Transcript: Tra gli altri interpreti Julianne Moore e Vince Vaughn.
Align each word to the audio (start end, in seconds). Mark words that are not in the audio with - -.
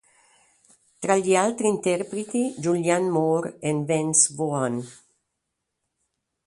Tra 0.97 1.15
gli 1.15 1.35
altri 1.35 1.67
interpreti 1.67 2.55
Julianne 2.57 3.07
Moore 3.11 3.57
e 3.59 3.71
Vince 3.83 4.33
Vaughn. 4.35 4.83